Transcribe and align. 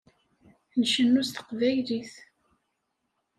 Ncennu 0.79 1.21
s 1.27 1.29
teqbaylit. 1.31 2.13